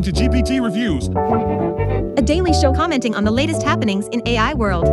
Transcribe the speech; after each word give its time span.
listening 0.00 0.30
to 0.30 0.38
GPT 0.38 0.62
Reviews, 0.62 1.08
a 2.18 2.22
daily 2.22 2.52
show 2.52 2.72
commenting 2.72 3.14
on 3.14 3.24
the 3.24 3.30
latest 3.30 3.62
happenings 3.62 4.06
in 4.08 4.22
AI 4.26 4.52
world. 4.54 4.86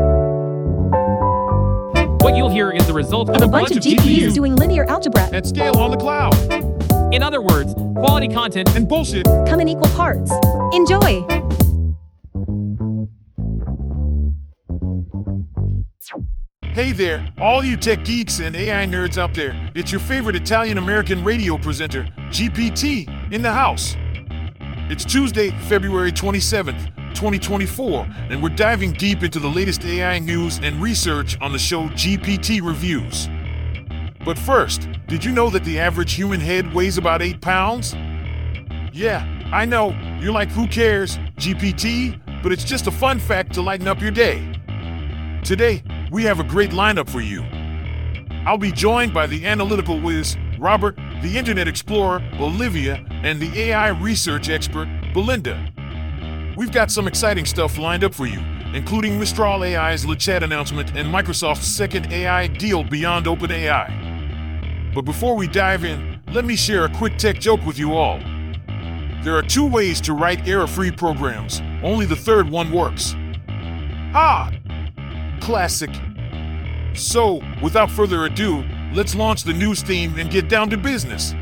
What 2.21 2.37
you'll 2.37 2.49
hear 2.49 2.71
is 2.71 2.87
the 2.87 2.93
result 2.93 3.29
of 3.29 3.41
A 3.41 3.47
bunch 3.47 3.71
of 3.71 3.77
GPUs 3.77 4.33
doing 4.33 4.55
linear 4.55 4.85
algebra. 4.85 5.23
at 5.33 5.45
scale 5.45 5.77
on 5.77 5.91
the 5.91 5.97
cloud, 5.97 6.33
In 7.13 7.21
other 7.21 7.41
words, 7.41 7.73
quality 7.73 8.27
content 8.27 8.73
and 8.75 8.87
bullshit. 8.87 9.25
Come 9.47 9.59
in 9.59 9.67
equal 9.67 9.89
parts. 9.91 10.31
Enjoy! 10.73 11.25
Hey 16.63 16.91
there, 16.91 17.31
all 17.39 17.63
you 17.63 17.77
tech 17.77 18.03
geeks 18.03 18.39
and 18.39 18.55
AI 18.55 18.85
nerds 18.85 19.17
out 19.17 19.35
there. 19.35 19.53
It's 19.75 19.91
your 19.91 20.01
favorite 20.01 20.35
Italian 20.35 20.77
American 20.79 21.23
radio 21.23 21.57
presenter, 21.57 22.07
GPT, 22.31 23.31
in 23.31 23.43
the 23.43 23.51
house. 23.51 23.95
It's 24.89 25.05
Tuesday, 25.05 25.51
February 25.69 26.11
27th, 26.11 26.93
2024, 27.15 28.05
and 28.29 28.43
we're 28.43 28.49
diving 28.49 28.91
deep 28.91 29.23
into 29.23 29.39
the 29.39 29.47
latest 29.47 29.85
AI 29.85 30.19
news 30.19 30.59
and 30.61 30.81
research 30.81 31.39
on 31.39 31.53
the 31.53 31.57
show 31.57 31.87
GPT 31.91 32.61
Reviews. 32.61 33.29
But 34.25 34.37
first, 34.37 34.89
did 35.07 35.23
you 35.23 35.31
know 35.31 35.49
that 35.51 35.63
the 35.63 35.79
average 35.79 36.13
human 36.13 36.41
head 36.41 36.73
weighs 36.73 36.97
about 36.97 37.21
8 37.21 37.39
pounds? 37.39 37.93
Yeah, 38.91 39.25
I 39.53 39.63
know, 39.63 39.97
you're 40.19 40.33
like, 40.33 40.49
who 40.49 40.67
cares, 40.67 41.17
GPT? 41.37 42.19
But 42.43 42.51
it's 42.51 42.65
just 42.65 42.85
a 42.85 42.91
fun 42.91 43.19
fact 43.19 43.53
to 43.53 43.61
lighten 43.61 43.87
up 43.87 44.01
your 44.01 44.11
day. 44.11 44.59
Today, 45.45 45.81
we 46.11 46.23
have 46.23 46.41
a 46.41 46.43
great 46.43 46.71
lineup 46.71 47.09
for 47.09 47.21
you. 47.21 47.41
I'll 48.45 48.57
be 48.57 48.73
joined 48.73 49.13
by 49.13 49.27
the 49.27 49.45
analytical 49.45 50.01
whiz, 50.01 50.35
Robert, 50.59 50.97
the 51.23 51.37
Internet 51.37 51.69
Explorer, 51.69 52.21
Olivia, 52.33 52.95
and 53.09 53.39
the 53.39 53.57
AI 53.57 53.87
research 53.87 54.49
expert, 54.49 54.89
Belinda. 55.13 55.71
We've 56.57 56.71
got 56.71 56.91
some 56.91 57.07
exciting 57.07 57.45
stuff 57.45 57.77
lined 57.77 58.03
up 58.03 58.13
for 58.13 58.25
you, 58.25 58.41
including 58.73 59.17
Mistral 59.17 59.63
AI's 59.63 60.05
LeChat 60.05 60.43
announcement 60.43 60.89
and 60.97 61.07
Microsoft's 61.07 61.65
second 61.65 62.11
AI 62.11 62.47
deal 62.47 62.83
beyond 62.83 63.25
OpenAI. 63.25 64.93
But 64.93 65.03
before 65.03 65.37
we 65.37 65.47
dive 65.47 65.85
in, 65.85 66.21
let 66.33 66.43
me 66.43 66.57
share 66.57 66.83
a 66.83 66.93
quick 66.93 67.17
tech 67.17 67.39
joke 67.39 67.65
with 67.65 67.79
you 67.79 67.93
all. 67.93 68.19
There 69.23 69.37
are 69.37 69.41
two 69.41 69.65
ways 69.65 70.01
to 70.01 70.13
write 70.13 70.45
error 70.45 70.67
free 70.67 70.91
programs, 70.91 71.61
only 71.83 72.05
the 72.05 72.17
third 72.17 72.49
one 72.49 72.69
works. 72.69 73.15
Ah! 74.13 74.51
Classic. 75.39 75.89
So, 76.95 77.41
without 77.61 77.89
further 77.89 78.25
ado, 78.25 78.65
let's 78.93 79.15
launch 79.15 79.43
the 79.43 79.53
news 79.53 79.81
theme 79.81 80.17
and 80.19 80.29
get 80.29 80.47
down 80.47 80.69
to 80.69 80.77
business. 80.77 81.33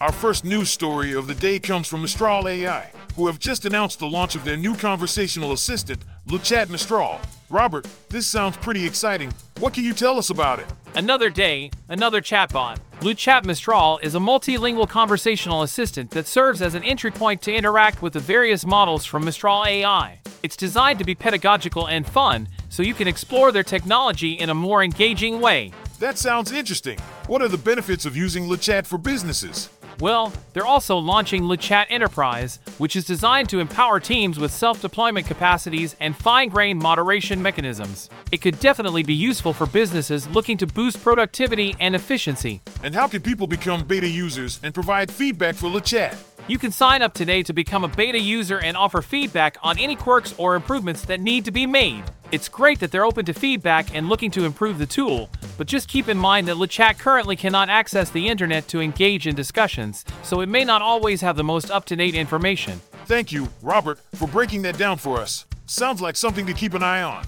Our 0.00 0.12
first 0.12 0.44
news 0.44 0.70
story 0.70 1.14
of 1.14 1.26
the 1.26 1.34
day 1.34 1.58
comes 1.58 1.88
from 1.88 2.02
Mistral 2.02 2.48
AI, 2.48 2.90
who 3.14 3.26
have 3.28 3.38
just 3.38 3.64
announced 3.64 3.98
the 3.98 4.06
launch 4.06 4.34
of 4.34 4.44
their 4.44 4.56
new 4.56 4.74
conversational 4.74 5.52
assistant, 5.52 6.00
LeChat 6.28 6.68
Mistral. 6.68 7.20
Robert, 7.48 7.86
this 8.08 8.26
sounds 8.26 8.56
pretty 8.56 8.84
exciting. 8.84 9.32
What 9.58 9.72
can 9.72 9.84
you 9.84 9.92
tell 9.92 10.18
us 10.18 10.30
about 10.30 10.58
it? 10.58 10.66
Another 10.94 11.30
day, 11.30 11.70
another 11.88 12.20
chatbot. 12.20 12.78
LeChat 13.00 13.44
Mistral 13.44 13.98
is 14.02 14.14
a 14.14 14.18
multilingual 14.18 14.88
conversational 14.88 15.62
assistant 15.62 16.10
that 16.10 16.26
serves 16.26 16.60
as 16.60 16.74
an 16.74 16.82
entry 16.84 17.10
point 17.10 17.40
to 17.42 17.52
interact 17.54 18.02
with 18.02 18.12
the 18.12 18.20
various 18.20 18.66
models 18.66 19.04
from 19.04 19.24
Mistral 19.24 19.64
AI. 19.66 20.20
It's 20.42 20.56
designed 20.56 20.98
to 20.98 21.04
be 21.04 21.14
pedagogical 21.14 21.86
and 21.86 22.06
fun, 22.06 22.48
so 22.68 22.82
you 22.82 22.94
can 22.94 23.08
explore 23.08 23.52
their 23.52 23.62
technology 23.62 24.32
in 24.32 24.50
a 24.50 24.54
more 24.54 24.82
engaging 24.82 25.40
way. 25.40 25.72
That 25.98 26.18
sounds 26.18 26.52
interesting. 26.52 26.98
What 27.26 27.42
are 27.42 27.48
the 27.48 27.58
benefits 27.58 28.04
of 28.04 28.16
using 28.16 28.44
LeChat 28.44 28.86
for 28.86 28.98
businesses? 28.98 29.70
Well, 29.98 30.30
they're 30.52 30.66
also 30.66 30.98
launching 30.98 31.44
LeChat 31.44 31.86
Enterprise, 31.88 32.58
which 32.76 32.96
is 32.96 33.06
designed 33.06 33.48
to 33.48 33.60
empower 33.60 33.98
teams 33.98 34.38
with 34.38 34.50
self 34.50 34.82
deployment 34.82 35.26
capacities 35.26 35.96
and 36.00 36.14
fine 36.14 36.50
grained 36.50 36.80
moderation 36.80 37.40
mechanisms. 37.40 38.10
It 38.30 38.42
could 38.42 38.60
definitely 38.60 39.02
be 39.02 39.14
useful 39.14 39.54
for 39.54 39.66
businesses 39.66 40.28
looking 40.28 40.58
to 40.58 40.66
boost 40.66 41.02
productivity 41.02 41.74
and 41.80 41.94
efficiency. 41.94 42.60
And 42.82 42.94
how 42.94 43.08
can 43.08 43.22
people 43.22 43.46
become 43.46 43.84
beta 43.84 44.08
users 44.08 44.60
and 44.62 44.74
provide 44.74 45.10
feedback 45.10 45.54
for 45.54 45.68
LeChat? 45.68 46.14
You 46.48 46.58
can 46.58 46.70
sign 46.70 47.02
up 47.02 47.12
today 47.12 47.42
to 47.42 47.52
become 47.52 47.82
a 47.82 47.88
beta 47.88 48.20
user 48.20 48.60
and 48.60 48.76
offer 48.76 49.02
feedback 49.02 49.56
on 49.64 49.78
any 49.80 49.96
quirks 49.96 50.32
or 50.38 50.54
improvements 50.54 51.04
that 51.06 51.20
need 51.20 51.44
to 51.46 51.50
be 51.50 51.66
made. 51.66 52.04
It's 52.30 52.48
great 52.48 52.78
that 52.78 52.92
they're 52.92 53.04
open 53.04 53.24
to 53.24 53.34
feedback 53.34 53.92
and 53.92 54.08
looking 54.08 54.30
to 54.30 54.44
improve 54.44 54.78
the 54.78 54.86
tool, 54.86 55.28
but 55.58 55.66
just 55.66 55.88
keep 55.88 56.08
in 56.08 56.16
mind 56.16 56.46
that 56.46 56.56
LeChat 56.56 57.00
currently 57.00 57.34
cannot 57.34 57.68
access 57.68 58.10
the 58.10 58.28
internet 58.28 58.68
to 58.68 58.80
engage 58.80 59.26
in 59.26 59.34
discussions, 59.34 60.04
so 60.22 60.40
it 60.40 60.48
may 60.48 60.64
not 60.64 60.82
always 60.82 61.20
have 61.20 61.34
the 61.34 61.42
most 61.42 61.68
up 61.68 61.84
to 61.86 61.96
date 61.96 62.14
information. 62.14 62.80
Thank 63.06 63.32
you, 63.32 63.48
Robert, 63.60 63.98
for 64.14 64.28
breaking 64.28 64.62
that 64.62 64.78
down 64.78 64.98
for 64.98 65.18
us. 65.18 65.46
Sounds 65.66 66.00
like 66.00 66.14
something 66.14 66.46
to 66.46 66.52
keep 66.52 66.74
an 66.74 66.82
eye 66.84 67.02
on. 67.02 67.24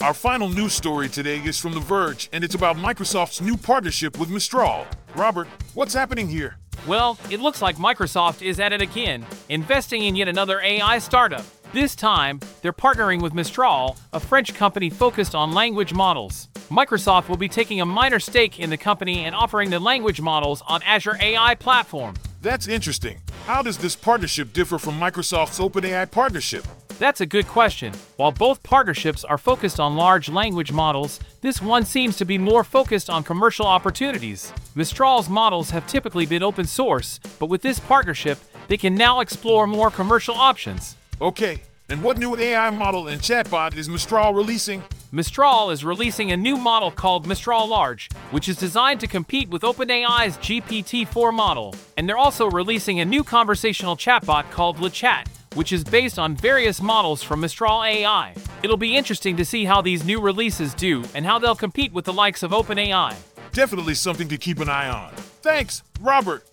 Our 0.00 0.14
final 0.14 0.48
news 0.48 0.74
story 0.74 1.08
today 1.08 1.38
is 1.38 1.58
from 1.58 1.74
The 1.74 1.80
Verge, 1.80 2.28
and 2.32 2.44
it's 2.44 2.54
about 2.54 2.76
Microsoft's 2.76 3.40
new 3.40 3.56
partnership 3.56 4.16
with 4.16 4.30
Mistral. 4.30 4.86
Robert, 5.16 5.48
what's 5.74 5.92
happening 5.92 6.28
here? 6.28 6.56
Well, 6.86 7.18
it 7.32 7.40
looks 7.40 7.60
like 7.60 7.78
Microsoft 7.78 8.40
is 8.40 8.60
at 8.60 8.72
it 8.72 8.80
again, 8.80 9.26
investing 9.48 10.04
in 10.04 10.14
yet 10.14 10.28
another 10.28 10.60
AI 10.60 11.00
startup. 11.00 11.44
This 11.72 11.96
time, 11.96 12.38
they're 12.62 12.72
partnering 12.72 13.20
with 13.20 13.34
Mistral, 13.34 13.96
a 14.12 14.20
French 14.20 14.54
company 14.54 14.88
focused 14.88 15.34
on 15.34 15.50
language 15.50 15.92
models. 15.92 16.46
Microsoft 16.70 17.28
will 17.28 17.36
be 17.36 17.48
taking 17.48 17.80
a 17.80 17.86
minor 17.86 18.20
stake 18.20 18.60
in 18.60 18.70
the 18.70 18.76
company 18.76 19.24
and 19.24 19.34
offering 19.34 19.68
the 19.68 19.80
language 19.80 20.20
models 20.20 20.62
on 20.68 20.80
Azure 20.84 21.18
AI 21.20 21.56
platform. 21.56 22.14
That's 22.40 22.68
interesting. 22.68 23.20
How 23.46 23.62
does 23.62 23.78
this 23.78 23.96
partnership 23.96 24.52
differ 24.52 24.78
from 24.78 25.00
Microsoft's 25.00 25.58
OpenAI 25.58 26.08
partnership? 26.08 26.64
That's 26.98 27.20
a 27.20 27.26
good 27.26 27.46
question. 27.46 27.92
While 28.16 28.32
both 28.32 28.64
partnerships 28.64 29.24
are 29.24 29.38
focused 29.38 29.78
on 29.78 29.94
large 29.94 30.28
language 30.28 30.72
models, 30.72 31.20
this 31.42 31.62
one 31.62 31.84
seems 31.84 32.16
to 32.16 32.24
be 32.24 32.38
more 32.38 32.64
focused 32.64 33.08
on 33.08 33.22
commercial 33.22 33.66
opportunities. 33.66 34.52
Mistral's 34.74 35.28
models 35.28 35.70
have 35.70 35.86
typically 35.86 36.26
been 36.26 36.42
open 36.42 36.66
source, 36.66 37.20
but 37.38 37.46
with 37.46 37.62
this 37.62 37.78
partnership, 37.78 38.38
they 38.66 38.76
can 38.76 38.96
now 38.96 39.20
explore 39.20 39.68
more 39.68 39.92
commercial 39.92 40.34
options. 40.34 40.96
Okay, 41.20 41.62
and 41.88 42.02
what 42.02 42.18
new 42.18 42.36
AI 42.36 42.68
model 42.70 43.06
and 43.06 43.20
chatbot 43.20 43.76
is 43.76 43.88
Mistral 43.88 44.34
releasing? 44.34 44.82
Mistral 45.12 45.70
is 45.70 45.84
releasing 45.84 46.32
a 46.32 46.36
new 46.36 46.56
model 46.56 46.90
called 46.90 47.28
Mistral 47.28 47.68
Large, 47.68 48.10
which 48.32 48.48
is 48.48 48.56
designed 48.56 48.98
to 49.00 49.06
compete 49.06 49.48
with 49.48 49.62
OpenAI's 49.62 50.36
GPT 50.38 51.06
4 51.06 51.30
model. 51.30 51.76
And 51.96 52.08
they're 52.08 52.18
also 52.18 52.50
releasing 52.50 52.98
a 52.98 53.04
new 53.04 53.22
conversational 53.22 53.96
chatbot 53.96 54.50
called 54.50 54.78
LeChat, 54.78 55.26
which 55.58 55.72
is 55.72 55.82
based 55.82 56.20
on 56.20 56.36
various 56.36 56.80
models 56.80 57.20
from 57.20 57.40
Mistral 57.40 57.82
AI. 57.82 58.32
It'll 58.62 58.76
be 58.76 58.96
interesting 58.96 59.36
to 59.38 59.44
see 59.44 59.64
how 59.64 59.82
these 59.82 60.04
new 60.04 60.20
releases 60.20 60.72
do 60.72 61.02
and 61.16 61.26
how 61.26 61.40
they'll 61.40 61.56
compete 61.56 61.92
with 61.92 62.04
the 62.04 62.12
likes 62.12 62.44
of 62.44 62.52
OpenAI. 62.52 63.16
Definitely 63.50 63.94
something 63.94 64.28
to 64.28 64.38
keep 64.38 64.60
an 64.60 64.68
eye 64.68 64.88
on. 64.88 65.10
Thanks, 65.42 65.82
Robert. 66.00 66.48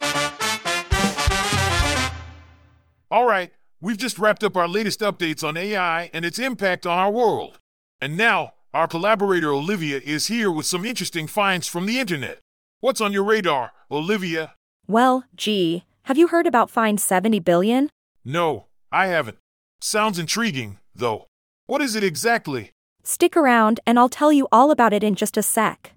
All 3.12 3.28
right, 3.28 3.52
we've 3.80 3.96
just 3.96 4.18
wrapped 4.18 4.44
up 4.44 4.58
our 4.58 4.68
latest 4.68 5.02
updates 5.02 5.48
on 5.48 5.56
AI 5.56 6.10
and 6.12 6.26
its 6.26 6.40
impact 6.40 6.88
on 6.88 6.98
our 6.98 7.12
world. 7.12 7.60
And 8.02 8.18
now, 8.18 8.54
our 8.74 8.88
collaborator 8.88 9.54
Olivia 9.54 10.02
is 10.04 10.28
here 10.28 10.50
with 10.50 10.66
some 10.66 10.84
interesting 10.84 11.28
finds 11.28 11.68
from 11.68 11.86
the 11.86 12.00
internet. 12.00 12.40
What's 12.80 13.02
on 13.02 13.14
your 13.14 13.24
radar, 13.24 13.72
Olivia? 13.92 14.56
Well, 14.88 15.26
gee, 15.36 15.84
have 16.06 16.18
you 16.18 16.30
heard 16.30 16.48
about 16.48 16.72
Phind 16.72 17.00
70 17.00 17.40
billion? 17.42 17.92
No, 18.26 18.66
I 18.96 19.08
haven't. 19.08 19.40
Sounds 19.82 20.18
intriguing, 20.18 20.80
though. 20.96 21.28
What 21.66 21.82
is 21.82 21.98
it 21.98 22.04
exactly? 22.06 22.72
Stick 23.04 23.36
around 23.36 23.82
and 23.86 24.00
I'll 24.00 24.08
tell 24.08 24.32
you 24.32 24.48
all 24.54 24.72
about 24.72 24.94
it 24.94 25.04
in 25.04 25.16
just 25.16 25.36
a 25.36 25.44
sec. 25.44 25.92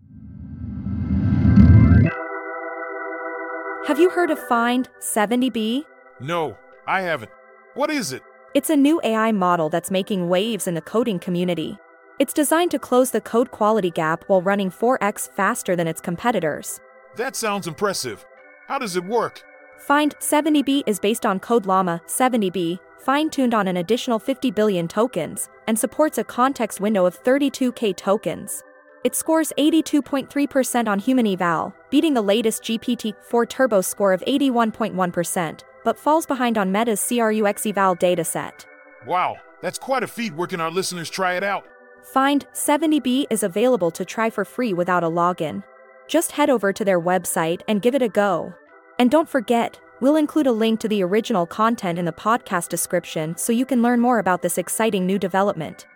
Have 3.87 4.01
you 4.01 4.11
heard 4.11 4.33
of 4.33 4.41
Phind 4.49 4.89
70B? 5.01 5.85
No, 6.19 6.59
I 6.89 7.03
haven't. 7.03 7.31
What 7.75 7.89
is 7.89 8.13
it? 8.13 8.23
It's 8.53 8.69
a 8.69 8.77
new 8.77 9.01
AI 9.05 9.31
model 9.31 9.69
that's 9.69 9.93
making 9.93 10.29
waves 10.29 10.67
in 10.67 10.75
the 10.75 10.83
coding 10.83 11.21
community. 11.21 11.79
It's 12.19 12.35
designed 12.35 12.73
to 12.73 12.81
close 12.81 13.13
the 13.13 13.21
code 13.21 13.53
quality 13.53 13.93
gap 13.93 14.25
while 14.27 14.43
running 14.43 14.73
4x 14.73 15.31
faster 15.31 15.77
than 15.77 15.87
its 15.87 16.01
competitors. 16.01 16.81
That 17.15 17.37
sounds 17.37 17.69
impressive. 17.69 18.27
How 18.67 18.81
does 18.81 18.97
it 18.97 19.05
work? 19.05 19.45
Phind 19.87 20.19
70B 20.19 20.83
is 20.87 20.99
based 20.99 21.25
on 21.25 21.39
Code 21.39 21.65
Llama 21.65 22.01
70B, 22.07 22.79
fine 22.99 23.31
tuned 23.31 23.55
on 23.55 23.69
an 23.69 23.77
additional 23.77 24.19
50 24.19 24.51
billion 24.51 24.89
tokens, 24.89 25.49
and 25.67 25.79
supports 25.79 26.19
a 26.19 26.25
context 26.25 26.81
window 26.81 27.07
of 27.07 27.23
32k 27.23 27.97
tokens. 27.97 28.63
It 29.05 29.15
scores 29.15 29.53
82.3% 29.57 30.89
on 30.89 30.99
human 30.99 31.27
eval, 31.27 31.73
beating 31.91 32.15
the 32.15 32.23
latest 32.23 32.65
GPT 32.65 33.15
4 33.23 33.47
Turbo 33.47 33.81
score 33.81 34.13
of 34.13 34.21
81.1%, 34.23 35.61
but 35.85 35.99
falls 35.99 36.27
behind 36.27 36.59
on 36.59 36.73
Meta's 36.73 37.01
CRUX 37.01 37.67
eval 37.67 37.97
dataset. 37.97 38.67
Wow, 39.07 39.37
that's 39.63 39.79
quite 39.79 40.03
a 40.03 40.09
feat. 40.09 40.35
Where 40.35 40.49
can 40.49 40.61
our 40.61 40.73
listeners 40.73 41.09
try 41.09 41.35
it 41.35 41.45
out? 41.45 41.65
Phind 42.13 42.47
70B 42.53 43.27
is 43.31 43.45
available 43.45 43.93
to 43.93 44.05
try 44.05 44.29
for 44.29 44.45
free 44.45 44.75
without 44.75 45.05
a 45.05 45.09
login. 45.09 45.63
Just 46.09 46.33
head 46.33 46.51
over 46.51 46.73
to 46.73 46.85
their 46.85 47.01
website 47.01 47.63
and 47.69 47.81
give 47.81 47.95
it 47.95 48.03
a 48.03 48.09
go. 48.09 48.55
And 48.99 49.13
don't 49.13 49.29
forget, 49.29 49.79
we'll 50.01 50.17
include 50.17 50.49
a 50.49 50.53
link 50.53 50.81
to 50.81 50.89
the 50.89 51.05
original 51.05 51.47
content 51.47 52.01
in 52.01 52.05
the 52.05 52.13
podcast 52.13 52.69
description 52.69 53.37
so 53.37 53.53
you 53.53 53.65
can 53.65 53.81
learn 53.81 54.01
more 54.01 54.19
about 54.19 54.43
this 54.43 54.59
exciting 54.59 55.07
new 55.07 55.21
development. 55.21 55.87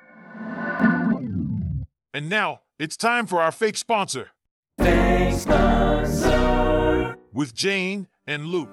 And 2.14 2.28
now, 2.28 2.60
it's 2.78 2.96
time 2.96 3.26
for 3.26 3.40
our 3.40 3.50
fake 3.50 3.76
sponsor. 3.76 4.28
With 7.32 7.54
Jane 7.54 8.06
and 8.26 8.46
Luke. 8.46 8.70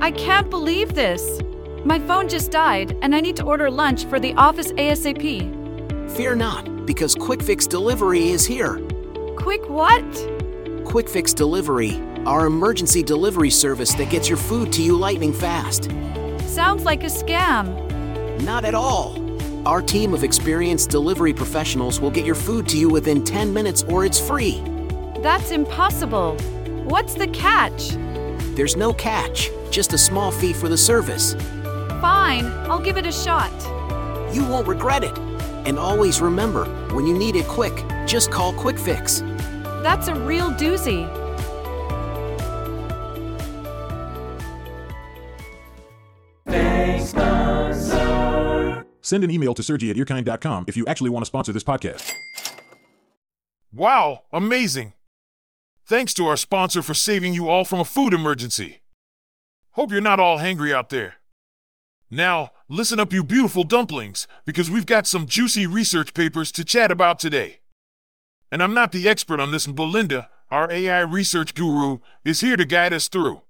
I 0.00 0.10
can't 0.10 0.48
believe 0.48 0.94
this. 0.94 1.40
My 1.84 1.98
phone 1.98 2.28
just 2.30 2.50
died, 2.50 2.96
and 3.02 3.14
I 3.14 3.20
need 3.20 3.36
to 3.36 3.44
order 3.44 3.70
lunch 3.70 4.06
for 4.06 4.18
the 4.18 4.32
office 4.34 4.72
ASAP. 4.72 6.10
Fear 6.12 6.36
not, 6.36 6.86
because 6.86 7.14
Quick 7.14 7.42
Fix 7.42 7.66
Delivery 7.66 8.30
is 8.30 8.46
here. 8.46 8.80
Quick 9.36 9.68
what? 9.68 10.33
Quick 10.94 11.08
Fix 11.08 11.34
Delivery, 11.34 12.00
our 12.24 12.46
emergency 12.46 13.02
delivery 13.02 13.50
service 13.50 13.92
that 13.94 14.10
gets 14.10 14.28
your 14.28 14.38
food 14.38 14.72
to 14.74 14.80
you 14.80 14.96
lightning 14.96 15.32
fast. 15.32 15.90
Sounds 16.46 16.84
like 16.84 17.02
a 17.02 17.08
scam. 17.08 17.66
Not 18.42 18.64
at 18.64 18.76
all. 18.76 19.18
Our 19.66 19.82
team 19.82 20.14
of 20.14 20.22
experienced 20.22 20.90
delivery 20.90 21.32
professionals 21.32 21.98
will 21.98 22.12
get 22.12 22.24
your 22.24 22.36
food 22.36 22.68
to 22.68 22.78
you 22.78 22.88
within 22.88 23.24
10 23.24 23.52
minutes 23.52 23.82
or 23.82 24.04
it's 24.04 24.20
free. 24.20 24.62
That's 25.18 25.50
impossible. 25.50 26.36
What's 26.84 27.14
the 27.14 27.26
catch? 27.26 27.88
There's 28.54 28.76
no 28.76 28.94
catch, 28.94 29.50
just 29.72 29.94
a 29.94 29.98
small 29.98 30.30
fee 30.30 30.52
for 30.52 30.68
the 30.68 30.78
service. 30.78 31.34
Fine, 32.00 32.46
I'll 32.70 32.78
give 32.78 32.98
it 32.98 33.06
a 33.06 33.10
shot. 33.10 33.50
You 34.32 34.44
won't 34.46 34.68
regret 34.68 35.02
it. 35.02 35.18
And 35.66 35.76
always 35.76 36.20
remember, 36.20 36.66
when 36.94 37.04
you 37.04 37.18
need 37.18 37.34
it 37.34 37.48
quick, 37.48 37.74
just 38.06 38.30
call 38.30 38.52
Quick 38.52 38.78
Fix. 38.78 39.24
That's 39.84 40.08
a 40.08 40.14
real 40.14 40.50
doozy. 40.50 41.04
Send 49.02 49.24
an 49.24 49.30
email 49.30 49.52
to 49.52 49.62
Sergi 49.62 49.90
at 49.90 49.96
earkind.com 49.96 50.64
if 50.68 50.78
you 50.78 50.86
actually 50.86 51.10
want 51.10 51.22
to 51.22 51.26
sponsor 51.26 51.52
this 51.52 51.62
podcast. 51.62 52.10
Wow, 53.74 54.22
amazing! 54.32 54.94
Thanks 55.84 56.14
to 56.14 56.26
our 56.28 56.38
sponsor 56.38 56.80
for 56.80 56.94
saving 56.94 57.34
you 57.34 57.50
all 57.50 57.66
from 57.66 57.80
a 57.80 57.84
food 57.84 58.14
emergency. 58.14 58.80
Hope 59.72 59.92
you're 59.92 60.00
not 60.00 60.18
all 60.18 60.38
hangry 60.38 60.72
out 60.72 60.88
there. 60.88 61.16
Now, 62.10 62.52
listen 62.70 62.98
up, 62.98 63.12
you 63.12 63.22
beautiful 63.22 63.64
dumplings, 63.64 64.26
because 64.46 64.70
we've 64.70 64.86
got 64.86 65.06
some 65.06 65.26
juicy 65.26 65.66
research 65.66 66.14
papers 66.14 66.50
to 66.52 66.64
chat 66.64 66.90
about 66.90 67.18
today. 67.18 67.58
And 68.54 68.62
I'm 68.62 68.72
not 68.72 68.92
the 68.92 69.08
expert 69.08 69.40
on 69.40 69.50
this, 69.50 69.66
and 69.66 69.74
Belinda, 69.74 70.30
our 70.48 70.70
AI 70.70 71.00
research 71.00 71.56
guru, 71.56 71.98
is 72.24 72.40
here 72.40 72.56
to 72.56 72.64
guide 72.64 72.92
us 72.92 73.08
through. 73.08 73.42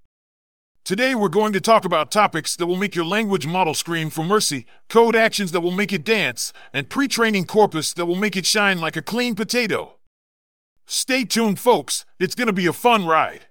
Today, 0.83 1.13
we're 1.13 1.29
going 1.29 1.53
to 1.53 1.61
talk 1.61 1.85
about 1.85 2.09
topics 2.09 2.55
that 2.55 2.65
will 2.65 2.75
make 2.75 2.95
your 2.95 3.05
language 3.05 3.45
model 3.45 3.75
scream 3.75 4.09
for 4.09 4.23
mercy, 4.23 4.65
code 4.89 5.15
actions 5.15 5.51
that 5.51 5.61
will 5.61 5.69
make 5.69 5.93
it 5.93 6.03
dance, 6.03 6.51
and 6.73 6.89
pre 6.89 7.07
training 7.07 7.45
corpus 7.45 7.93
that 7.93 8.07
will 8.07 8.15
make 8.15 8.35
it 8.35 8.47
shine 8.47 8.81
like 8.81 8.97
a 8.97 9.01
clean 9.03 9.35
potato. 9.35 9.99
Stay 10.87 11.23
tuned, 11.23 11.59
folks, 11.59 12.03
it's 12.19 12.33
going 12.33 12.47
to 12.47 12.51
be 12.51 12.65
a 12.65 12.73
fun 12.73 13.05
ride. 13.05 13.45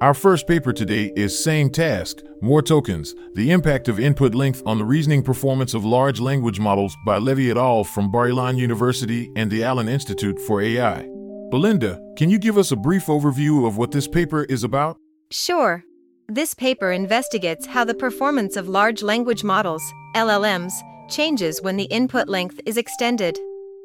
Our 0.00 0.12
first 0.12 0.48
paper 0.48 0.72
today 0.72 1.12
is 1.14 1.38
Same 1.38 1.70
Task, 1.70 2.18
More 2.40 2.62
Tokens 2.62 3.14
The 3.34 3.52
Impact 3.52 3.86
of 3.86 4.00
Input 4.00 4.34
Length 4.34 4.62
on 4.66 4.76
the 4.76 4.84
Reasoning 4.84 5.22
Performance 5.22 5.72
of 5.72 5.84
Large 5.84 6.18
Language 6.18 6.58
Models 6.58 6.96
by 7.06 7.18
Levy 7.18 7.50
et 7.50 7.56
al. 7.56 7.84
from 7.84 8.10
Bar-Ilan 8.10 8.58
University 8.58 9.30
and 9.36 9.50
the 9.50 9.62
Allen 9.62 9.88
Institute 9.88 10.38
for 10.40 10.60
AI. 10.60 11.08
Belinda, 11.50 12.00
can 12.16 12.28
you 12.28 12.38
give 12.38 12.58
us 12.58 12.72
a 12.72 12.76
brief 12.76 13.06
overview 13.06 13.68
of 13.68 13.76
what 13.76 13.92
this 13.92 14.08
paper 14.08 14.42
is 14.44 14.64
about? 14.64 14.98
Sure. 15.30 15.84
This 16.28 16.54
paper 16.54 16.90
investigates 16.90 17.64
how 17.64 17.84
the 17.84 17.94
performance 17.94 18.56
of 18.56 18.68
large 18.68 19.00
language 19.02 19.44
models, 19.44 19.82
LLMs, 20.16 20.72
changes 21.08 21.62
when 21.62 21.76
the 21.76 21.84
input 21.84 22.28
length 22.28 22.60
is 22.66 22.76
extended. 22.76 23.38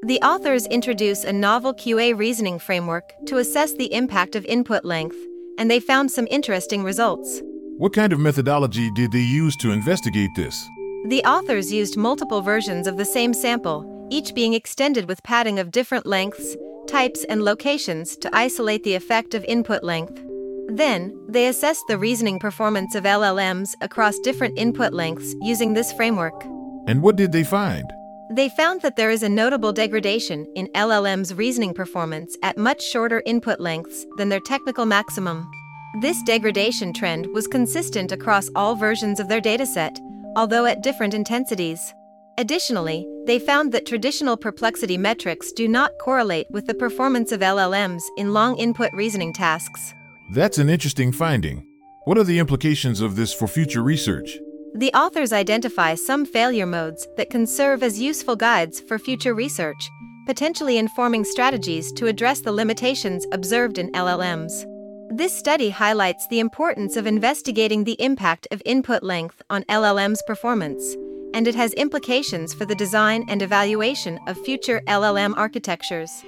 The 0.04 0.20
authors 0.22 0.66
introduce 0.68 1.24
a 1.24 1.34
novel 1.34 1.74
QA 1.74 2.18
reasoning 2.18 2.58
framework 2.58 3.12
to 3.28 3.38
assess 3.38 3.74
the 3.74 3.94
impact 3.94 4.36
of 4.36 4.46
input 4.46 4.86
length, 4.86 5.18
and 5.60 5.70
they 5.70 5.80
found 5.80 6.10
some 6.10 6.28
interesting 6.32 6.84
results. 6.84 7.42
What 7.78 7.94
kind 7.94 8.12
of 8.12 8.20
methodology 8.20 8.90
did 8.90 9.12
they 9.12 9.20
use 9.20 9.56
to 9.58 9.72
investigate 9.72 10.32
this? 10.36 10.68
The 11.06 11.24
authors 11.24 11.72
used 11.72 11.98
multiple 11.98 12.42
versions 12.42 12.88
of 12.88 12.98
the 12.98 13.06
same 13.06 13.34
sample, 13.34 14.08
each 14.10 14.34
being 14.34 14.54
extended 14.54 15.08
with 15.08 15.22
padding 15.24 15.60
of 15.60 15.72
different 15.72 16.06
lengths, 16.06 16.58
types, 16.88 17.24
and 17.26 17.44
locations 17.44 18.18
to 18.18 18.36
isolate 18.36 18.84
the 18.84 18.96
effect 18.96 19.34
of 19.34 19.44
input 19.46 19.84
length. 19.84 20.24
Then, 20.70 21.18
they 21.28 21.48
assessed 21.48 21.84
the 21.88 21.98
reasoning 21.98 22.40
performance 22.40 22.96
of 22.96 23.04
LLMs 23.04 23.76
across 23.82 24.20
different 24.20 24.58
input 24.58 24.94
lengths 24.94 25.36
using 25.42 25.74
this 25.74 25.92
framework. 25.94 26.44
And 26.88 27.02
what 27.02 27.16
did 27.16 27.32
they 27.32 27.44
find? 27.44 27.86
They 28.31 28.50
found 28.50 28.81
that 28.84 28.96
there 28.96 29.10
is 29.10 29.24
a 29.24 29.30
notable 29.30 29.74
degradation 29.74 30.46
in 30.56 30.68
LLM's 30.76 31.34
reasoning 31.34 31.74
performance 31.74 32.38
at 32.44 32.60
much 32.60 32.84
shorter 32.84 33.24
input 33.26 33.60
lengths 33.60 34.06
than 34.18 34.30
their 34.30 34.40
technical 34.40 34.86
maximum. 34.86 35.50
This 36.02 36.22
degradation 36.22 36.94
trend 36.94 37.26
was 37.34 37.48
consistent 37.48 38.12
across 38.12 38.52
all 38.56 38.76
versions 38.76 39.20
of 39.20 39.30
their 39.30 39.42
dataset, 39.42 39.98
although 40.36 40.66
at 40.66 40.84
different 40.84 41.16
intensities. 41.16 41.92
Additionally, 42.38 43.08
they 43.26 43.40
found 43.40 43.72
that 43.72 43.88
traditional 43.88 44.38
perplexity 44.38 44.96
metrics 44.96 45.52
do 45.52 45.68
not 45.68 45.92
correlate 46.00 46.46
with 46.52 46.68
the 46.68 46.76
performance 46.76 47.31
of 47.31 47.42
LLMs 47.42 48.04
in 48.16 48.31
long 48.31 48.56
input 48.58 48.94
reasoning 48.94 49.34
tasks. 49.34 49.96
That's 50.34 50.60
an 50.60 50.70
interesting 50.70 51.12
finding. 51.12 51.66
What 52.06 52.20
are 52.20 52.24
the 52.24 52.38
implications 52.38 53.02
of 53.02 53.16
this 53.16 53.34
for 53.34 53.48
future 53.48 53.81
research? 53.81 54.38
The 54.75 54.92
authors 54.94 55.33
identify 55.33 55.95
some 55.95 56.25
failure 56.25 56.66
modes 56.66 57.07
that 57.18 57.30
can 57.30 57.45
serve 57.45 57.83
as 57.83 58.00
useful 58.00 58.36
guides 58.36 58.80
for 58.80 59.00
future 59.00 59.33
research, 59.33 59.89
potentially 60.25 60.77
informing 60.77 61.24
strategies 61.24 61.92
to 61.94 62.07
address 62.07 62.42
the 62.42 62.52
limitations 62.52 63.26
observed 63.31 63.78
in 63.78 63.92
LLMs. 63.92 64.66
This 65.18 65.38
study 65.38 65.69
highlights 65.69 66.28
the 66.28 66.40
importance 66.40 66.95
of 66.95 67.07
investigating 67.07 67.83
the 67.83 68.02
impact 68.02 68.47
of 68.52 68.61
input 68.66 69.04
length 69.04 69.42
on 69.49 69.64
LLM's 69.64 70.21
performance 70.28 70.95
and 71.33 71.47
it 71.47 71.56
has 71.56 71.73
implications 71.73 72.54
for 72.54 72.66
the 72.66 72.76
design 72.76 73.26
and 73.30 73.42
evaluation 73.42 74.19
of 74.28 74.38
future 74.40 74.81
LLM 74.88 75.35
architectures. 75.38 76.23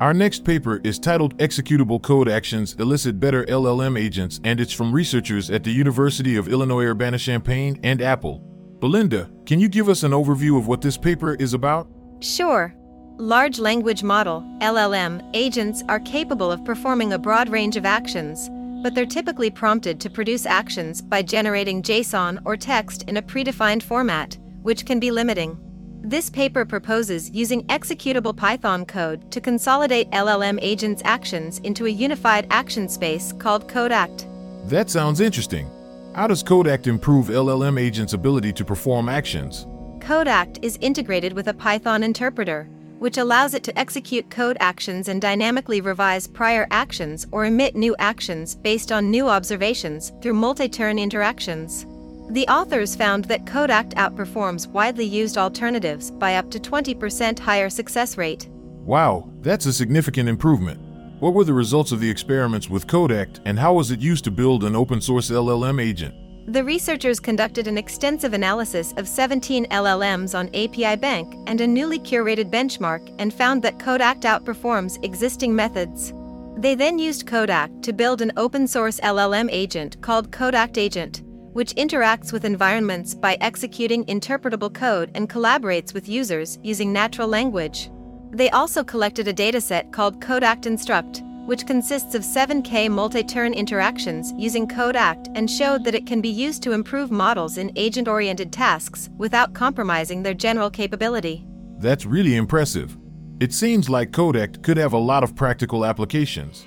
Our 0.00 0.12
next 0.12 0.44
paper 0.44 0.80
is 0.82 0.98
titled 0.98 1.36
Executable 1.38 2.02
Code 2.02 2.28
Actions 2.28 2.74
Elicit 2.78 3.20
Better 3.20 3.44
LLM 3.44 3.98
Agents, 3.98 4.40
and 4.42 4.60
it's 4.60 4.72
from 4.72 4.92
researchers 4.92 5.50
at 5.50 5.62
the 5.62 5.70
University 5.70 6.36
of 6.36 6.48
Illinois 6.48 6.86
Urbana 6.86 7.18
Champaign 7.18 7.78
and 7.84 8.02
Apple. 8.02 8.42
Belinda, 8.80 9.30
can 9.46 9.60
you 9.60 9.68
give 9.68 9.88
us 9.88 10.02
an 10.02 10.10
overview 10.10 10.58
of 10.58 10.66
what 10.66 10.80
this 10.80 10.96
paper 10.96 11.34
is 11.34 11.54
about? 11.54 11.88
Sure. 12.20 12.74
Large 13.18 13.60
language 13.60 14.02
model, 14.02 14.40
LLM, 14.60 15.28
agents 15.34 15.84
are 15.88 16.00
capable 16.00 16.50
of 16.50 16.64
performing 16.64 17.12
a 17.12 17.18
broad 17.18 17.48
range 17.48 17.76
of 17.76 17.86
actions 17.86 18.50
but 18.82 18.94
they're 18.94 19.06
typically 19.06 19.48
prompted 19.48 20.00
to 20.00 20.10
produce 20.10 20.44
actions 20.44 21.00
by 21.00 21.22
generating 21.22 21.82
JSON 21.82 22.42
or 22.44 22.56
text 22.56 23.04
in 23.04 23.16
a 23.16 23.22
predefined 23.22 23.82
format, 23.82 24.36
which 24.62 24.84
can 24.84 24.98
be 24.98 25.12
limiting. 25.12 25.56
This 26.04 26.28
paper 26.28 26.64
proposes 26.64 27.30
using 27.30 27.62
executable 27.68 28.36
Python 28.36 28.84
code 28.84 29.30
to 29.30 29.40
consolidate 29.40 30.10
LLM 30.10 30.58
agents' 30.60 31.00
actions 31.04 31.60
into 31.60 31.86
a 31.86 31.90
unified 31.90 32.48
action 32.50 32.88
space 32.88 33.32
called 33.32 33.68
CodeAct. 33.68 34.26
That 34.68 34.90
sounds 34.90 35.20
interesting. 35.20 35.70
How 36.16 36.26
does 36.26 36.42
CodeAct 36.42 36.88
improve 36.88 37.28
LLM 37.28 37.80
agents' 37.80 38.14
ability 38.14 38.52
to 38.54 38.64
perform 38.64 39.08
actions? 39.08 39.68
CodeAct 40.00 40.58
is 40.60 40.76
integrated 40.80 41.34
with 41.34 41.46
a 41.46 41.54
Python 41.54 42.02
interpreter, 42.02 42.68
which 42.98 43.18
allows 43.18 43.54
it 43.54 43.62
to 43.62 43.78
execute 43.78 44.28
code 44.28 44.56
actions 44.58 45.06
and 45.06 45.22
dynamically 45.22 45.80
revise 45.80 46.26
prior 46.26 46.66
actions 46.72 47.28
or 47.30 47.44
emit 47.44 47.76
new 47.76 47.94
actions 48.00 48.56
based 48.56 48.90
on 48.90 49.08
new 49.08 49.28
observations 49.28 50.12
through 50.20 50.34
multi 50.34 50.68
turn 50.68 50.98
interactions. 50.98 51.86
The 52.32 52.48
authors 52.48 52.96
found 52.96 53.26
that 53.26 53.44
CodeAct 53.44 53.92
outperforms 53.92 54.66
widely 54.66 55.04
used 55.04 55.36
alternatives 55.36 56.10
by 56.10 56.36
up 56.36 56.50
to 56.52 56.58
20% 56.58 57.38
higher 57.38 57.68
success 57.68 58.16
rate. 58.16 58.48
Wow, 58.50 59.30
that's 59.42 59.66
a 59.66 59.72
significant 59.72 60.30
improvement. 60.30 60.80
What 61.20 61.34
were 61.34 61.44
the 61.44 61.52
results 61.52 61.92
of 61.92 62.00
the 62.00 62.08
experiments 62.08 62.70
with 62.70 62.86
CodeAct 62.86 63.40
and 63.44 63.58
how 63.58 63.74
was 63.74 63.90
it 63.90 64.00
used 64.00 64.24
to 64.24 64.30
build 64.30 64.64
an 64.64 64.74
open 64.74 65.02
source 65.02 65.28
LLM 65.28 65.78
agent? 65.78 66.14
The 66.46 66.64
researchers 66.64 67.20
conducted 67.20 67.68
an 67.68 67.76
extensive 67.76 68.32
analysis 68.32 68.94
of 68.96 69.06
17 69.06 69.66
LLMs 69.66 70.34
on 70.34 70.48
API 70.54 70.96
Bank 70.96 71.34
and 71.46 71.60
a 71.60 71.66
newly 71.66 71.98
curated 71.98 72.50
benchmark 72.50 73.14
and 73.18 73.34
found 73.34 73.62
that 73.62 73.78
CodeAct 73.78 74.22
outperforms 74.22 75.04
existing 75.04 75.54
methods. 75.54 76.14
They 76.56 76.76
then 76.76 76.98
used 76.98 77.26
CodeAct 77.26 77.82
to 77.82 77.92
build 77.92 78.22
an 78.22 78.32
open 78.38 78.66
source 78.66 78.98
LLM 79.00 79.50
agent 79.52 80.00
called 80.00 80.30
CodeAct 80.30 80.78
Agent, 80.78 81.22
which 81.52 81.74
interacts 81.74 82.32
with 82.32 82.44
environments 82.44 83.14
by 83.14 83.36
executing 83.40 84.04
interpretable 84.06 84.72
code 84.72 85.10
and 85.14 85.28
collaborates 85.28 85.94
with 85.94 86.08
users 86.08 86.58
using 86.62 86.92
natural 86.92 87.28
language. 87.28 87.90
They 88.30 88.50
also 88.50 88.82
collected 88.82 89.28
a 89.28 89.34
dataset 89.34 89.92
called 89.92 90.20
CodeAct 90.20 90.66
Instruct, 90.66 91.22
which 91.46 91.66
consists 91.66 92.14
of 92.14 92.22
7K 92.22 92.88
multi 92.88 93.22
turn 93.22 93.52
interactions 93.52 94.32
using 94.36 94.66
CodeAct 94.66 95.32
and 95.34 95.50
showed 95.50 95.84
that 95.84 95.94
it 95.94 96.06
can 96.06 96.20
be 96.20 96.28
used 96.28 96.62
to 96.62 96.72
improve 96.72 97.10
models 97.10 97.58
in 97.58 97.72
agent 97.76 98.08
oriented 98.08 98.52
tasks 98.52 99.10
without 99.18 99.52
compromising 99.52 100.22
their 100.22 100.34
general 100.34 100.70
capability. 100.70 101.44
That's 101.78 102.06
really 102.06 102.36
impressive. 102.36 102.96
It 103.40 103.52
seems 103.52 103.90
like 103.90 104.12
CodeAct 104.12 104.62
could 104.62 104.76
have 104.76 104.92
a 104.92 104.98
lot 104.98 105.24
of 105.24 105.34
practical 105.34 105.84
applications. 105.84 106.64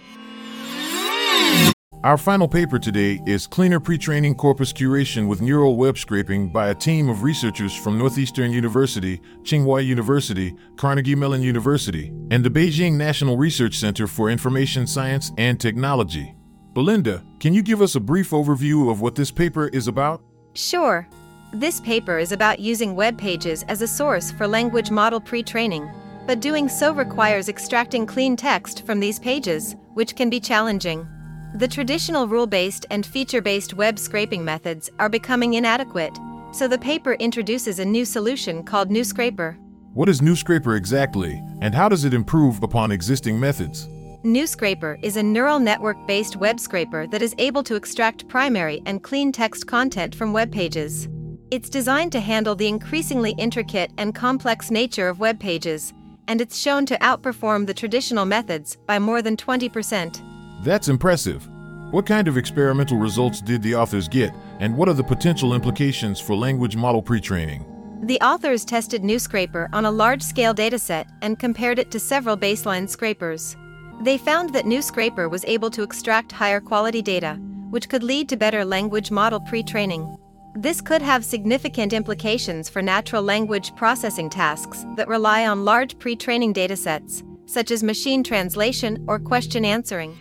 Our 2.05 2.19
final 2.19 2.47
paper 2.47 2.77
today 2.77 3.19
is 3.25 3.47
Cleaner 3.47 3.79
Pre-Training 3.79 4.35
Corpus 4.35 4.71
Curation 4.71 5.27
with 5.27 5.41
Neural 5.41 5.75
Web 5.75 5.97
Scraping 5.97 6.49
by 6.49 6.67
a 6.69 6.75
team 6.75 7.09
of 7.09 7.23
researchers 7.23 7.75
from 7.75 7.97
Northeastern 7.97 8.51
University, 8.51 9.19
Tsinghua 9.41 9.83
University, 9.83 10.55
Carnegie 10.75 11.15
Mellon 11.15 11.41
University, 11.41 12.13
and 12.29 12.43
the 12.43 12.49
Beijing 12.51 12.93
National 12.93 13.37
Research 13.37 13.77
Center 13.79 14.05
for 14.05 14.29
Information 14.29 14.85
Science 14.85 15.31
and 15.39 15.59
Technology. 15.59 16.35
Belinda, 16.73 17.23
can 17.39 17.55
you 17.55 17.63
give 17.63 17.81
us 17.81 17.95
a 17.95 17.99
brief 17.99 18.29
overview 18.29 18.91
of 18.91 19.01
what 19.01 19.15
this 19.15 19.31
paper 19.31 19.69
is 19.69 19.87
about? 19.87 20.21
Sure. 20.53 21.07
This 21.53 21.81
paper 21.81 22.19
is 22.19 22.31
about 22.31 22.59
using 22.59 22.95
web 22.95 23.17
pages 23.17 23.63
as 23.63 23.81
a 23.81 23.87
source 23.87 24.29
for 24.29 24.47
language 24.47 24.91
model 24.91 25.19
pre-training, 25.19 25.89
but 26.27 26.39
doing 26.39 26.69
so 26.69 26.93
requires 26.93 27.49
extracting 27.49 28.05
clean 28.05 28.35
text 28.35 28.85
from 28.85 28.99
these 28.99 29.17
pages, 29.17 29.75
which 29.95 30.15
can 30.15 30.29
be 30.29 30.39
challenging. 30.39 31.07
The 31.55 31.69
traditional 31.69 32.27
rule 32.27 32.47
based 32.47 32.85
and 32.89 33.05
feature 33.05 33.41
based 33.41 33.73
web 33.73 33.97
scraping 33.97 34.43
methods 34.43 34.89
are 34.99 35.07
becoming 35.07 35.53
inadequate, 35.53 36.19
so 36.51 36.67
the 36.67 36.77
paper 36.77 37.13
introduces 37.13 37.79
a 37.79 37.85
new 37.85 38.03
solution 38.03 38.61
called 38.61 38.89
NeuScraper. 38.89 39.55
What 39.93 40.09
is 40.09 40.19
NeuScraper 40.19 40.75
exactly, 40.75 41.41
and 41.61 41.73
how 41.73 41.87
does 41.87 42.03
it 42.03 42.13
improve 42.13 42.61
upon 42.61 42.91
existing 42.91 43.39
methods? 43.39 43.87
NeuScraper 44.25 44.99
is 45.01 45.15
a 45.15 45.23
neural 45.23 45.59
network 45.59 45.95
based 46.05 46.35
web 46.35 46.59
scraper 46.59 47.07
that 47.07 47.21
is 47.21 47.33
able 47.37 47.63
to 47.63 47.75
extract 47.75 48.27
primary 48.27 48.81
and 48.85 49.01
clean 49.01 49.31
text 49.31 49.65
content 49.65 50.13
from 50.13 50.33
web 50.33 50.51
pages. 50.51 51.07
It's 51.51 51.69
designed 51.69 52.11
to 52.11 52.19
handle 52.19 52.55
the 52.55 52.67
increasingly 52.67 53.31
intricate 53.37 53.91
and 53.97 54.13
complex 54.13 54.71
nature 54.71 55.07
of 55.07 55.19
web 55.19 55.39
pages, 55.39 55.93
and 56.27 56.41
it's 56.41 56.59
shown 56.59 56.85
to 56.87 56.97
outperform 56.97 57.65
the 57.65 57.73
traditional 57.73 58.25
methods 58.25 58.75
by 58.85 58.99
more 58.99 59.21
than 59.21 59.37
20%. 59.37 60.34
That's 60.65 60.87
impressive. 60.87 61.47
What 61.91 62.07
kind 62.07 62.27
of 62.27 62.37
experimental 62.37 62.97
results 62.97 63.39
did 63.39 63.61
the 63.61 63.75
authors 63.75 64.07
get, 64.07 64.33
and 64.59 64.75
what 64.75 64.89
are 64.89 64.95
the 64.95 65.03
potential 65.03 65.53
implications 65.53 66.19
for 66.19 66.35
language 66.35 66.75
model 66.75 67.03
pre 67.03 67.21
training? 67.21 67.63
The 68.01 68.19
authors 68.19 68.65
tested 68.65 69.03
NeuScraper 69.03 69.69
on 69.73 69.85
a 69.85 69.91
large 69.91 70.23
scale 70.23 70.55
dataset 70.55 71.05
and 71.21 71.37
compared 71.37 71.77
it 71.77 71.91
to 71.91 71.99
several 71.99 72.35
baseline 72.35 72.89
scrapers. 72.89 73.55
They 74.01 74.17
found 74.17 74.53
that 74.53 74.65
NeuScraper 74.65 75.29
was 75.29 75.45
able 75.45 75.69
to 75.69 75.83
extract 75.83 76.31
higher 76.31 76.59
quality 76.59 77.03
data, 77.03 77.35
which 77.69 77.87
could 77.87 78.01
lead 78.01 78.27
to 78.29 78.35
better 78.35 78.65
language 78.65 79.11
model 79.11 79.41
pre 79.41 79.61
training. 79.61 80.17
This 80.55 80.81
could 80.81 81.03
have 81.03 81.23
significant 81.23 81.93
implications 81.93 82.69
for 82.69 82.81
natural 82.81 83.21
language 83.21 83.75
processing 83.75 84.31
tasks 84.31 84.83
that 84.95 85.07
rely 85.07 85.45
on 85.45 85.63
large 85.63 85.99
pre 85.99 86.15
training 86.15 86.55
datasets, 86.55 87.21
such 87.47 87.69
as 87.69 87.83
machine 87.83 88.23
translation 88.23 89.05
or 89.07 89.19
question 89.19 89.63
answering. 89.63 90.17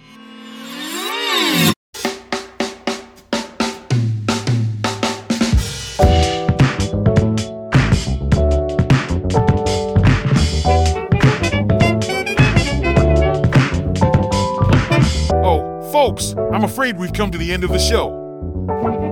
Oh, 15.46 15.90
folks, 15.92 16.34
I'm 16.52 16.64
afraid 16.64 16.98
we've 16.98 17.12
come 17.12 17.30
to 17.30 17.38
the 17.38 17.52
end 17.52 17.64
of 17.64 17.70
the 17.70 17.78
show. 17.78 18.20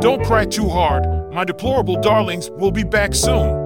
Don't 0.00 0.25
cry 0.25 0.45
too 0.45 0.69
hard, 0.69 1.05
my 1.33 1.45
deplorable 1.45 2.00
darlings 2.00 2.50
will 2.50 2.71
be 2.71 2.85
back 2.85 3.14
soon. 3.14 3.62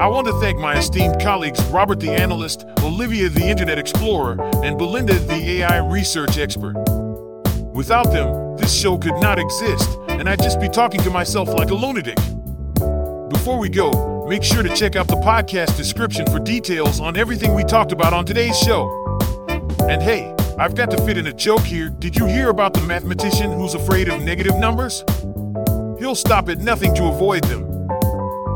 I 0.00 0.06
want 0.06 0.26
to 0.28 0.32
thank 0.40 0.58
my 0.58 0.76
esteemed 0.78 1.20
colleagues 1.20 1.62
Robert 1.66 2.00
the 2.00 2.10
Analyst, 2.10 2.64
Olivia 2.80 3.28
the 3.28 3.44
Internet 3.44 3.78
Explorer, 3.78 4.36
and 4.64 4.78
Belinda 4.78 5.14
the 5.14 5.62
AI 5.62 5.78
Research 5.78 6.38
Expert. 6.38 6.76
Without 7.78 8.10
them, 8.10 8.56
this 8.56 8.74
show 8.74 8.98
could 8.98 9.14
not 9.20 9.38
exist, 9.38 10.00
and 10.08 10.28
I'd 10.28 10.42
just 10.42 10.60
be 10.60 10.68
talking 10.68 11.00
to 11.02 11.10
myself 11.10 11.48
like 11.48 11.70
a 11.70 11.76
lunatic. 11.76 12.16
Before 13.30 13.56
we 13.56 13.68
go, 13.68 14.26
make 14.28 14.42
sure 14.42 14.64
to 14.64 14.74
check 14.74 14.96
out 14.96 15.06
the 15.06 15.14
podcast 15.14 15.76
description 15.76 16.26
for 16.26 16.40
details 16.40 16.98
on 16.98 17.16
everything 17.16 17.54
we 17.54 17.62
talked 17.62 17.92
about 17.92 18.12
on 18.12 18.26
today's 18.26 18.58
show. 18.58 18.90
And 19.88 20.02
hey, 20.02 20.34
I've 20.58 20.74
got 20.74 20.90
to 20.90 20.96
fit 21.06 21.18
in 21.18 21.28
a 21.28 21.32
joke 21.32 21.60
here. 21.60 21.88
Did 21.88 22.16
you 22.16 22.26
hear 22.26 22.48
about 22.48 22.74
the 22.74 22.80
mathematician 22.80 23.52
who's 23.52 23.74
afraid 23.74 24.08
of 24.08 24.22
negative 24.22 24.56
numbers? 24.56 25.04
He'll 26.00 26.16
stop 26.16 26.48
at 26.48 26.58
nothing 26.58 26.96
to 26.96 27.04
avoid 27.04 27.44
them. 27.44 27.64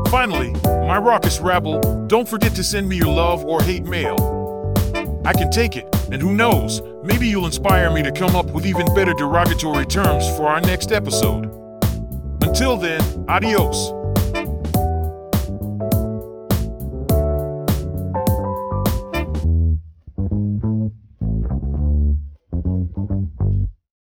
Finally, 0.07 0.51
my 0.85 0.97
raucous 0.97 1.39
rabble, 1.39 1.79
don't 2.07 2.27
forget 2.27 2.53
to 2.55 2.63
send 2.63 2.89
me 2.89 2.97
your 2.97 3.07
love 3.07 3.45
or 3.45 3.63
hate 3.63 3.85
mail. 3.85 4.17
I 5.23 5.31
can 5.31 5.49
take 5.49 5.77
it, 5.77 5.92
and 6.13 6.21
who 6.21 6.35
knows, 6.35 6.79
maybe 7.03 7.27
you'll 7.27 7.47
inspire 7.47 7.89
me 7.89 8.03
to 8.03 8.11
come 8.11 8.35
up 8.35 8.45
with 8.51 8.67
even 8.67 8.85
better 8.93 9.13
derogatory 9.13 9.87
terms 9.87 10.27
for 10.37 10.47
our 10.47 10.61
next 10.61 10.91
episode. 10.91 11.45
Until 12.43 12.77
then, 12.77 13.01
adios. 13.27 14.02